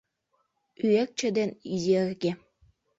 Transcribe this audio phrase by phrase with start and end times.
[0.87, 2.31] Ӱэкче ден Изерге